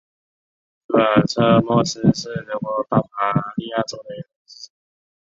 [0.87, 4.73] 苏尔策莫斯是德国巴伐利亚州的一个市镇。